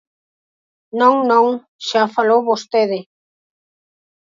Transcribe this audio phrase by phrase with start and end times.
[0.99, 1.47] Non, non,
[1.87, 2.99] xa falou vostede.